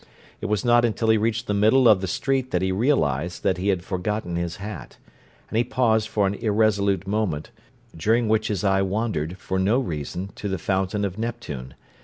[0.41, 3.57] It was not until he reached the middle of the street that he realized that
[3.57, 4.97] he had forgotten his hat;
[5.47, 7.51] and he paused for an irresolute moment,
[7.95, 11.75] during which his eye wandered, for no reason, to the Fountain of Neptune.